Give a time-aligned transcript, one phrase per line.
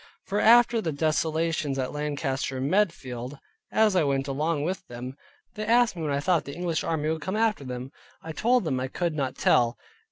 [0.25, 3.37] For after the desolations at Lancaster and Medfield,
[3.71, 5.15] as I went along with them,
[5.53, 7.91] they asked me when I thought the English army would come after them?
[8.19, 9.77] I told them I could not tell.